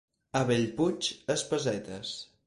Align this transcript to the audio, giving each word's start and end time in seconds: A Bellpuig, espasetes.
A 0.37 0.39
Bellpuig, 0.51 1.09
espasetes. 1.33 2.15